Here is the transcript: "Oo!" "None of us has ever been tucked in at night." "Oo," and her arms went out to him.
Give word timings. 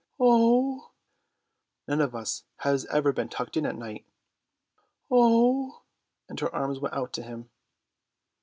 "Oo!" 0.19 0.89
"None 1.87 2.01
of 2.01 2.15
us 2.15 2.43
has 2.61 2.87
ever 2.87 3.13
been 3.13 3.29
tucked 3.29 3.55
in 3.55 3.67
at 3.67 3.75
night." 3.75 4.03
"Oo," 5.13 5.75
and 6.27 6.39
her 6.39 6.51
arms 6.55 6.79
went 6.79 6.95
out 6.95 7.13
to 7.13 7.21
him. 7.21 7.51